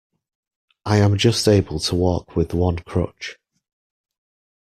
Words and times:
I 0.83 0.97
am 0.97 1.15
just 1.15 1.47
able 1.47 1.79
to 1.81 1.93
walk 1.93 2.35
with 2.35 2.55
one 2.55 2.77
crutch. 2.79 3.37